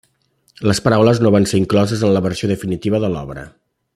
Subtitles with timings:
[0.69, 3.45] Les paraules no van ser incloses en la versió definitiva de l'obra.